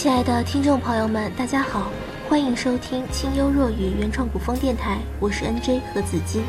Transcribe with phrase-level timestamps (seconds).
[0.00, 1.92] 亲爱的听众朋友们，大家好，
[2.26, 6.42] 欢迎收听清幽若雨原创古风电台，我是 NJ 何子金。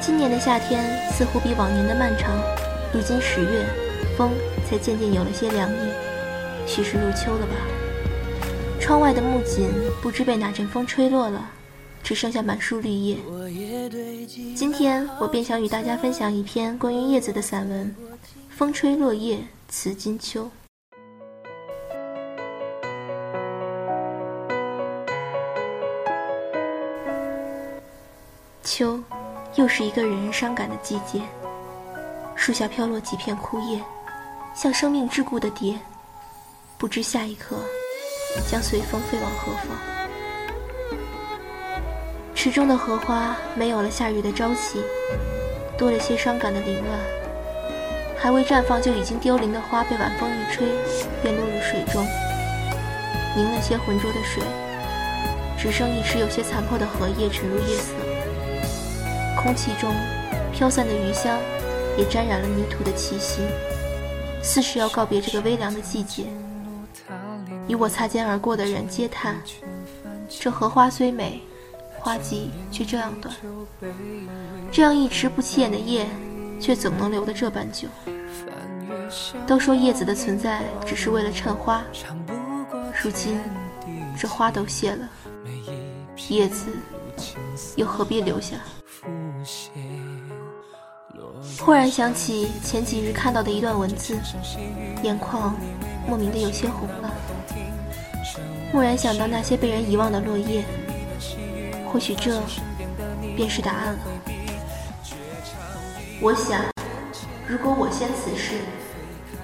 [0.00, 0.82] 今年的夏天
[1.12, 2.34] 似乎比往年的漫长，
[2.90, 3.66] 如今十月，
[4.16, 4.30] 风
[4.66, 5.76] 才渐渐有了些凉意，
[6.66, 7.52] 许是入秋了吧？
[8.80, 9.68] 窗外的木槿
[10.00, 11.50] 不知被哪阵风吹落了，
[12.02, 13.18] 只剩下满树绿叶。
[14.54, 17.94] 今天我便想与大家分享一篇关于叶子的散文，
[18.48, 20.44] 《风吹落叶辞金秋》。
[28.66, 29.00] 秋，
[29.54, 31.22] 又是一个惹人伤感的季节。
[32.34, 33.80] 树下飘落几片枯叶，
[34.56, 35.78] 像生命桎梏的蝶，
[36.76, 37.56] 不知下一刻
[38.50, 39.68] 将随风飞往何方。
[42.34, 44.82] 池中的荷花没有了夏日的朝气，
[45.78, 46.98] 多了些伤感的凌乱。
[48.18, 50.66] 还未绽放就已经凋零的花，被晚风一吹，
[51.22, 52.04] 便落入水中，
[53.36, 54.42] 凝了些浑浊的水，
[55.56, 57.92] 只剩一池有些残破的荷叶沉入夜色。
[59.46, 59.94] 空气中
[60.52, 61.38] 飘散的余香，
[61.96, 63.42] 也沾染了泥土的气息，
[64.42, 66.24] 似是要告别这个微凉的季节。
[67.68, 69.36] 与我擦肩而过的人嗟叹：
[70.28, 71.40] 这荷花虽美，
[71.96, 73.32] 花季却这样短。
[74.72, 76.08] 这样一池不起眼的叶，
[76.58, 77.86] 却总能留得这般久。
[79.46, 81.84] 都说叶子的存在只是为了衬花，
[83.00, 83.38] 如今
[84.18, 85.08] 这花都谢了，
[86.30, 86.66] 叶子
[87.76, 88.56] 又何必留下？
[91.60, 94.18] 忽然想起前几日看到的一段文字，
[95.02, 95.54] 眼眶
[96.08, 97.12] 莫名的有些红了。
[98.72, 100.64] 蓦然想到那些被人遗忘的落叶，
[101.90, 102.42] 或许这
[103.36, 103.98] 便是答案了。
[106.20, 106.60] 我想，
[107.46, 108.56] 如果我先辞世，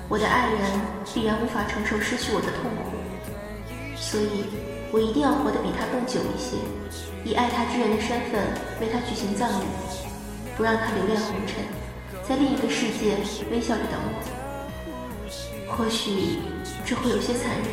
[0.08, 0.60] 我的爱人
[1.14, 2.96] 必然无法承受失去我的痛苦，
[3.94, 4.46] 所以
[4.90, 6.56] 我一定要活得比他更久一些，
[7.24, 8.42] 以爱他之人的身份
[8.80, 9.64] 为他举行葬礼，
[10.56, 11.64] 不让他留恋红尘，
[12.28, 13.16] 在另一个世界
[13.50, 15.74] 微笑着等我。
[15.74, 16.38] 或许
[16.84, 17.64] 这会有些残忍，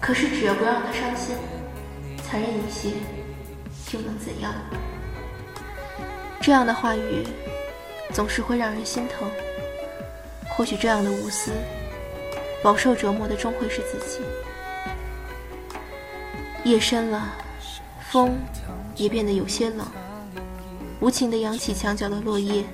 [0.00, 1.36] 可是只要不让他伤心，
[2.24, 2.90] 残忍一些
[3.92, 4.54] 又能怎样？
[6.40, 7.26] 这样的话语
[8.12, 9.28] 总是会让人心疼。
[10.48, 11.52] 或许这样的无私，
[12.62, 14.20] 饱受折磨的终会是自己。
[16.64, 17.32] 夜深了，
[18.10, 18.36] 风
[18.96, 19.86] 也变得有些冷，
[21.00, 22.64] 无情地扬起墙角的落叶，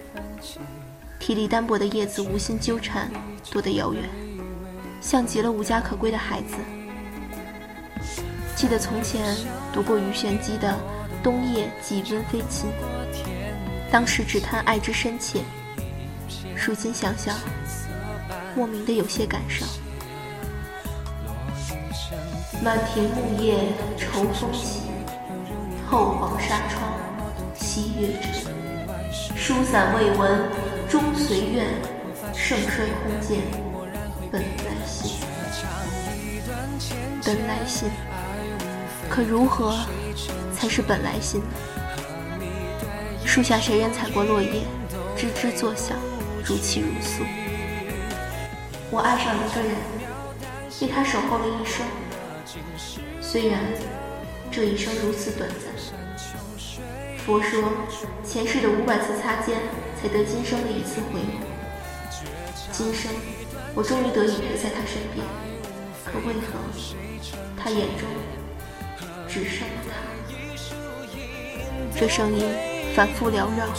[1.18, 3.10] 体力单薄的叶子无心纠缠，
[3.50, 4.02] 躲得遥远，
[5.00, 6.54] 像极了无家可归的孩子。
[8.56, 9.36] 记得从前
[9.74, 10.70] 读过鱼玄机的
[11.22, 12.70] 《冬夜寄温飞禽》，
[13.90, 15.40] 当时只叹爱之深切，
[16.56, 17.36] 如今想想。
[18.56, 19.68] 莫名的有些感伤。
[22.62, 23.58] 满庭木叶
[23.98, 24.82] 愁风起，
[25.90, 26.93] 后黄纱窗
[27.74, 28.54] 西月沉。
[29.36, 30.42] 疏散未闻
[30.88, 31.66] 终随愿，
[32.32, 33.40] 盛衰空见
[34.30, 35.10] 本来心。
[37.24, 37.90] 本来心，
[39.10, 39.76] 可如何
[40.54, 42.46] 才是本来心呢？
[43.24, 44.62] 树下谁人踩过落叶，
[45.16, 45.96] 吱吱作响，
[46.44, 47.24] 如泣如诉。
[48.88, 49.74] 我爱上一个人，
[50.80, 51.84] 为他守候了一生。
[53.20, 53.58] 虽然
[54.52, 56.03] 这一生如此短暂。
[57.24, 57.72] 佛说，
[58.22, 59.56] 前世的五百次擦肩，
[59.98, 61.40] 才得今生的一次回眸。
[62.70, 63.10] 今生，
[63.74, 65.24] 我终于得以陪在他身边，
[66.04, 66.52] 可为何
[67.56, 68.06] 他眼中
[69.26, 69.94] 只剩了他？
[71.98, 72.44] 这声音
[72.94, 73.72] 反复缭绕，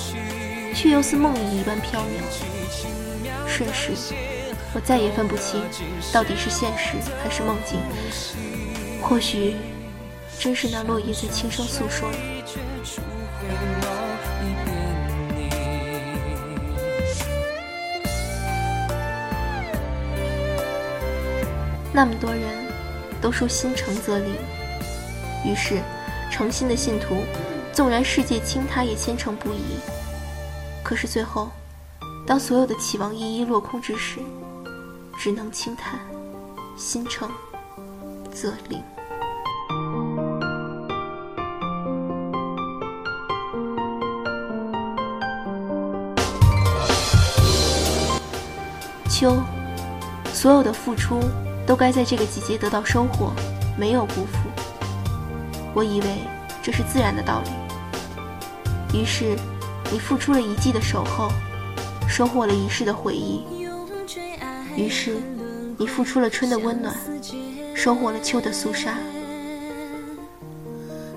[0.73, 2.05] 却又似梦呓一般飘渺，
[3.47, 3.91] 瞬时。
[4.73, 5.61] 我再也分不清，
[6.11, 7.79] 到底是现实还是梦境。
[9.03, 9.55] 或许，
[10.39, 12.09] 真是那落叶在轻声诉说。
[21.93, 22.41] 那么多人
[23.21, 24.35] 都说心诚则灵，
[25.45, 25.81] 于是
[26.29, 27.23] 诚心的信徒，
[27.71, 29.79] 纵然世界倾塌也虔诚不移。
[30.83, 31.49] 可是最后，
[32.27, 34.19] 当所有的期望一一落空之时，
[35.17, 35.97] 只能轻叹，
[36.75, 37.31] 心诚
[38.29, 38.83] 则灵。
[49.17, 49.41] 秋，
[50.33, 51.21] 所有的付出
[51.65, 53.31] 都该在这个季节得到收获，
[53.77, 54.49] 没有辜负。
[55.73, 56.17] 我以为
[56.61, 58.99] 这是自然的道理。
[58.99, 59.37] 于是，
[59.89, 61.31] 你付出了一季的守候，
[62.09, 63.45] 收获了一世的回忆。
[64.75, 65.15] 于是，
[65.77, 66.93] 你付出了春的温暖，
[67.73, 68.97] 收获了秋的肃杀。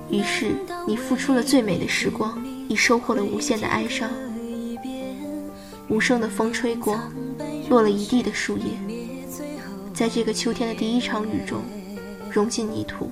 [0.09, 0.53] 于是，
[0.87, 4.09] 你付出了最美的时光，你收获了无限的哀伤。
[5.89, 7.01] 无声的风吹过，
[7.71, 8.65] 落了一地的树叶，
[9.95, 11.63] 在这个秋天的第一场雨中，
[12.31, 13.11] 融进泥土，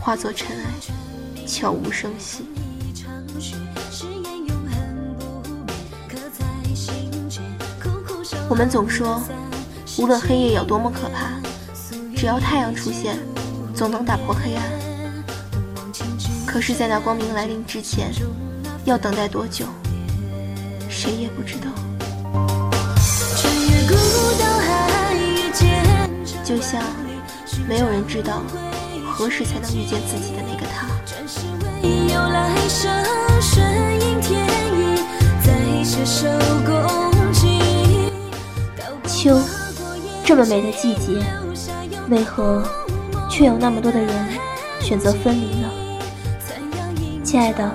[0.00, 2.44] 化作尘埃，悄无声息。
[8.48, 9.20] 我们总说，
[9.98, 11.32] 无论黑夜有多么可怕，
[12.16, 13.18] 只要太阳出现，
[13.74, 14.64] 总能打破黑暗。
[16.46, 18.10] 可是，在那光明来临之前，
[18.86, 19.66] 要等待多久，
[20.88, 21.66] 谁也不知道。
[26.44, 26.80] 就像
[27.68, 28.40] 没有人知道
[29.04, 30.86] 何时才能遇见自己的那个他。
[39.06, 39.40] 秋，
[40.24, 41.20] 这么美的季节，
[42.08, 42.62] 为何
[43.28, 44.08] 却有那么多的人
[44.80, 45.68] 选择分离呢？
[47.24, 47.68] 亲爱的，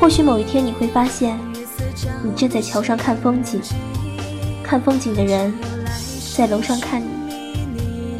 [0.00, 1.38] 或许某一天你会发现，
[2.24, 3.60] 你站在桥上看风景，
[4.68, 5.50] 看风景的人
[6.36, 7.08] 在楼上看你。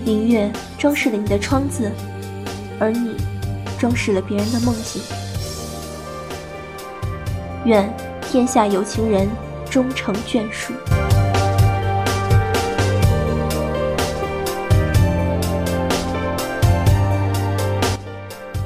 [0.02, 1.92] 明月装饰了你的窗子，
[2.80, 3.16] 而你
[3.78, 5.02] 装饰了别人的梦境。
[7.66, 9.28] 愿天下有情人
[9.68, 10.72] 终成眷属。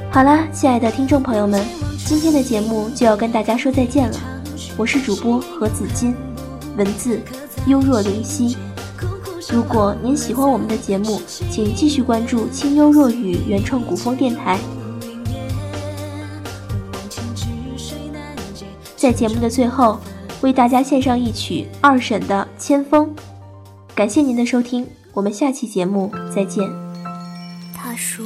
[0.09, 1.61] 好啦，亲爱的听众朋友们，
[2.05, 4.17] 今天的节目就要跟大家说再见了。
[4.77, 6.15] 我是主播何子金，
[6.77, 7.19] 文字
[7.67, 8.57] 幽若灵犀。
[9.51, 14.57] 如果您喜欢我们的节目，请继续关注清幽若雨原创古风电台。
[18.95, 19.99] 在节目的最后，
[20.41, 23.05] 为大家献上一曲二婶的《千风》。
[23.93, 26.69] 感谢您的收听，我们下期节目再见。
[27.73, 28.25] 他说。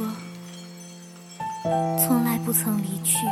[1.98, 3.26] 从来不曾离去，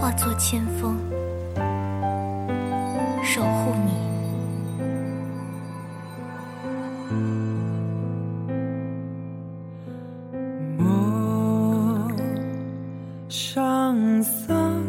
[0.00, 0.96] 化作千风，
[3.34, 3.90] 守护你。
[10.76, 12.12] 陌
[13.30, 14.82] 上桑，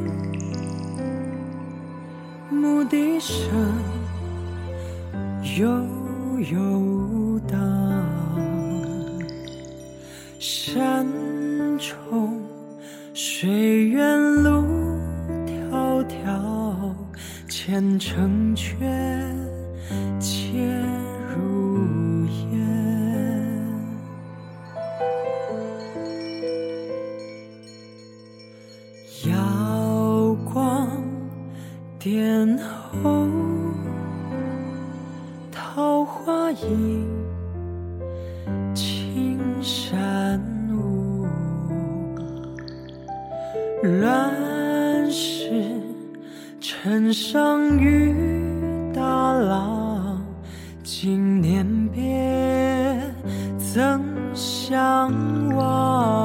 [2.49, 3.33] 牧笛声
[5.57, 5.65] 悠
[6.51, 7.57] 悠荡。
[10.37, 11.07] 山
[11.79, 12.41] 重
[13.13, 13.82] 水
[17.73, 19.35] 前成全
[20.19, 20.59] 且
[21.35, 22.61] 如烟。
[29.25, 30.87] 瑶光
[31.97, 32.55] 殿
[33.01, 33.27] 后，
[35.51, 37.09] 桃花影。
[38.75, 40.39] 青山
[40.71, 41.25] 舞
[43.81, 44.52] 乱世
[46.83, 48.13] 尘上雨
[48.93, 50.21] 大浪，
[50.83, 52.99] 经年别
[53.57, 54.03] 曾
[54.35, 55.09] 相
[55.55, 56.22] 望。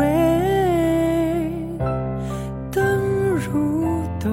[0.00, 0.08] 归？
[2.72, 2.80] 灯
[3.34, 3.50] 如
[4.18, 4.30] 豆，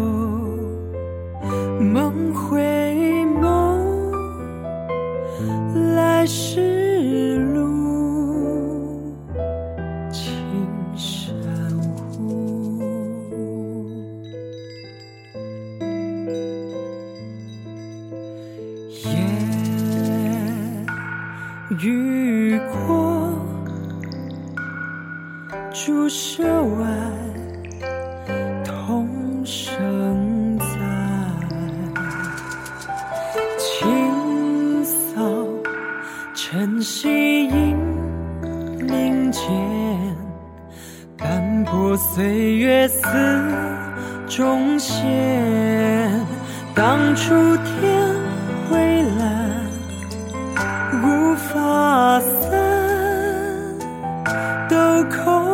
[1.82, 2.62] 梦回
[3.42, 3.44] 眸，
[5.96, 9.14] 来时路，
[10.10, 10.24] 青
[10.96, 11.36] 山
[12.22, 12.24] 雾。
[21.80, 22.58] 雨
[22.88, 22.97] 过
[25.86, 26.88] 朱舍外，
[28.66, 29.08] 童
[29.46, 30.66] 声在。
[33.60, 35.22] 清扫
[36.34, 37.78] 晨曦映
[38.88, 39.44] 林间，
[41.16, 43.04] 斑驳岁月似
[44.28, 45.00] 中线。
[46.74, 48.16] 当初天
[48.68, 49.68] 灰蓝。
[51.04, 52.50] 无法散，
[54.68, 55.47] 豆口